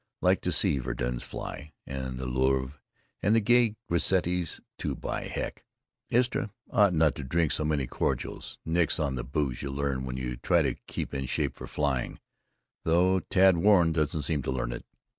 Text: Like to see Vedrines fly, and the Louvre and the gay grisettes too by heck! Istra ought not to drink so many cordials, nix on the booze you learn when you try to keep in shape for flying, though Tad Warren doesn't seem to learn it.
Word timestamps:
Like 0.19 0.41
to 0.41 0.51
see 0.51 0.79
Vedrines 0.79 1.21
fly, 1.21 1.73
and 1.85 2.17
the 2.17 2.25
Louvre 2.25 2.73
and 3.21 3.35
the 3.35 3.39
gay 3.39 3.75
grisettes 3.87 4.59
too 4.79 4.95
by 4.95 5.25
heck! 5.27 5.63
Istra 6.09 6.49
ought 6.71 6.93
not 6.95 7.13
to 7.13 7.23
drink 7.23 7.51
so 7.51 7.63
many 7.63 7.85
cordials, 7.85 8.57
nix 8.65 8.99
on 8.99 9.13
the 9.13 9.23
booze 9.23 9.61
you 9.61 9.69
learn 9.69 10.03
when 10.05 10.17
you 10.17 10.37
try 10.37 10.63
to 10.63 10.73
keep 10.87 11.13
in 11.13 11.27
shape 11.27 11.53
for 11.53 11.67
flying, 11.67 12.19
though 12.83 13.19
Tad 13.19 13.57
Warren 13.57 13.91
doesn't 13.91 14.23
seem 14.23 14.41
to 14.41 14.51
learn 14.51 14.71
it. 14.71 14.87